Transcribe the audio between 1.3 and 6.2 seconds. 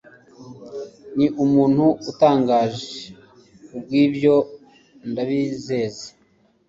umuntu utangaje kubwibyo ndabizeza